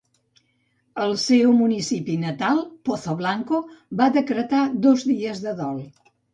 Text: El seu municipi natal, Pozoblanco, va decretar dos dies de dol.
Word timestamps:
El 1.03 1.13
seu 1.23 1.51
municipi 1.57 2.15
natal, 2.23 2.63
Pozoblanco, 2.91 3.61
va 4.03 4.11
decretar 4.19 4.65
dos 4.89 5.09
dies 5.15 5.47
de 5.49 5.59
dol. 5.65 5.81